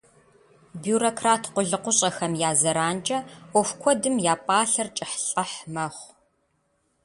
[0.81, 3.19] Бюрократ къулыкъущӏэхэм я зэранкӏэ
[3.51, 6.11] ӏуэху куэдым я пӏалъэр кӏыхьлӏыхь мэхъу.